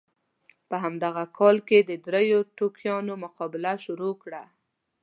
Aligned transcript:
په 0.69 0.75
همدغه 0.83 1.23
کال 1.37 1.57
کې 1.67 1.77
دریو 2.05 2.39
ټوکیانو 2.57 3.13
مقابله 3.23 3.73
شروع 3.85 4.13
کړه. 4.23 4.43